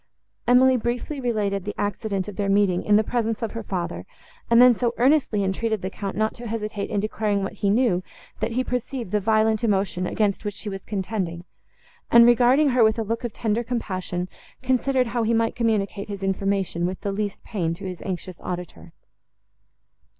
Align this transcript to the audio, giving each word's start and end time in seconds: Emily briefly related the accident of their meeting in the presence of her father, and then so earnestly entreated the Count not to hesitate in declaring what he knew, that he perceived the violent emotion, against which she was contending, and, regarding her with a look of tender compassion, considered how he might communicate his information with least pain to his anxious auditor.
Emily 0.47 0.77
briefly 0.77 1.19
related 1.21 1.63
the 1.63 1.75
accident 1.79 2.27
of 2.27 2.35
their 2.35 2.49
meeting 2.49 2.81
in 2.81 2.95
the 2.95 3.03
presence 3.03 3.43
of 3.43 3.51
her 3.51 3.61
father, 3.61 4.07
and 4.49 4.59
then 4.59 4.73
so 4.73 4.95
earnestly 4.97 5.43
entreated 5.43 5.83
the 5.83 5.91
Count 5.91 6.17
not 6.17 6.33
to 6.33 6.47
hesitate 6.47 6.89
in 6.89 6.99
declaring 6.99 7.43
what 7.43 7.53
he 7.61 7.69
knew, 7.69 8.01
that 8.39 8.53
he 8.53 8.63
perceived 8.63 9.11
the 9.11 9.19
violent 9.19 9.63
emotion, 9.63 10.07
against 10.07 10.43
which 10.43 10.55
she 10.55 10.69
was 10.69 10.83
contending, 10.85 11.45
and, 12.09 12.25
regarding 12.25 12.69
her 12.69 12.83
with 12.83 12.97
a 12.97 13.03
look 13.03 13.23
of 13.23 13.31
tender 13.31 13.63
compassion, 13.63 14.27
considered 14.63 15.05
how 15.05 15.21
he 15.21 15.35
might 15.35 15.55
communicate 15.55 16.07
his 16.09 16.23
information 16.23 16.87
with 16.87 17.05
least 17.05 17.43
pain 17.43 17.71
to 17.75 17.85
his 17.85 18.01
anxious 18.01 18.41
auditor. 18.41 18.93